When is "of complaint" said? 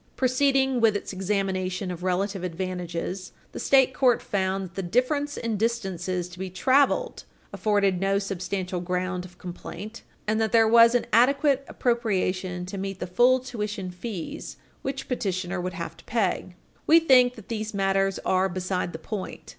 9.25-10.01